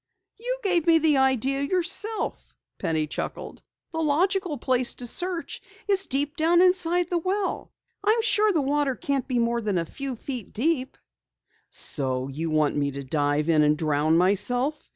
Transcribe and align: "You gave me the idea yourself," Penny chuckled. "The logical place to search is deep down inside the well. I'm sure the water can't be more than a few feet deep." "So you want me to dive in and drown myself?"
"You 0.39 0.57
gave 0.63 0.87
me 0.87 0.97
the 0.97 1.17
idea 1.17 1.61
yourself," 1.61 2.55
Penny 2.79 3.05
chuckled. 3.05 3.61
"The 3.91 3.99
logical 4.01 4.57
place 4.57 4.95
to 4.95 5.05
search 5.05 5.61
is 5.87 6.07
deep 6.07 6.37
down 6.37 6.59
inside 6.59 7.11
the 7.11 7.19
well. 7.19 7.71
I'm 8.03 8.23
sure 8.23 8.51
the 8.51 8.63
water 8.63 8.95
can't 8.95 9.27
be 9.27 9.37
more 9.37 9.61
than 9.61 9.77
a 9.77 9.85
few 9.85 10.15
feet 10.15 10.53
deep." 10.53 10.97
"So 11.69 12.29
you 12.29 12.49
want 12.49 12.75
me 12.75 12.89
to 12.89 13.03
dive 13.03 13.47
in 13.47 13.61
and 13.61 13.77
drown 13.77 14.17
myself?" 14.17 14.89